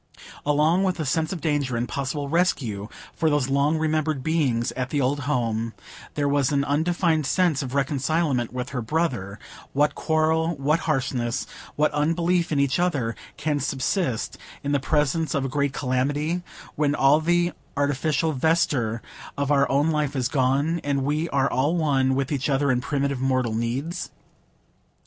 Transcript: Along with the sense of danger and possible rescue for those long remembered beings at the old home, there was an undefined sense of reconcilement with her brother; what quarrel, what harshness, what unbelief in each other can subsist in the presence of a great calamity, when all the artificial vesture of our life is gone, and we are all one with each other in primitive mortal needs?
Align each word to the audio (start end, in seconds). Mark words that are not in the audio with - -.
Along 0.47 0.83
with 0.83 0.97
the 0.97 1.05
sense 1.05 1.31
of 1.31 1.41
danger 1.41 1.77
and 1.77 1.87
possible 1.87 2.27
rescue 2.27 2.87
for 3.13 3.29
those 3.29 3.49
long 3.51 3.77
remembered 3.77 4.23
beings 4.23 4.71
at 4.71 4.89
the 4.89 4.99
old 4.99 5.19
home, 5.29 5.73
there 6.15 6.27
was 6.27 6.51
an 6.51 6.63
undefined 6.63 7.27
sense 7.27 7.61
of 7.61 7.75
reconcilement 7.75 8.51
with 8.51 8.69
her 8.69 8.81
brother; 8.81 9.37
what 9.73 9.93
quarrel, 9.93 10.55
what 10.55 10.79
harshness, 10.89 11.45
what 11.75 11.91
unbelief 11.91 12.51
in 12.51 12.59
each 12.59 12.79
other 12.79 13.15
can 13.37 13.59
subsist 13.59 14.39
in 14.63 14.71
the 14.71 14.79
presence 14.79 15.35
of 15.35 15.45
a 15.45 15.49
great 15.49 15.71
calamity, 15.71 16.41
when 16.73 16.95
all 16.95 17.19
the 17.21 17.53
artificial 17.77 18.31
vesture 18.33 19.03
of 19.37 19.51
our 19.51 19.67
life 19.83 20.15
is 20.15 20.27
gone, 20.29 20.79
and 20.83 21.05
we 21.05 21.29
are 21.29 21.47
all 21.47 21.75
one 21.75 22.15
with 22.15 22.31
each 22.31 22.49
other 22.49 22.71
in 22.71 22.81
primitive 22.81 23.21
mortal 23.21 23.53
needs? 23.53 24.09